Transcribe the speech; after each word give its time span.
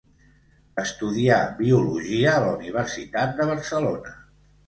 Estudià 0.83 1.35
biologia 1.59 2.33
a 2.37 2.41
la 2.45 2.55
Universitat 2.55 3.39
de 3.41 3.47
Barcelona. 3.53 4.17